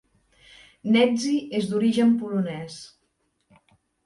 Nedzi 0.95 1.33
és 1.59 1.67
d'origen 1.75 2.17
polonès. 2.23 2.81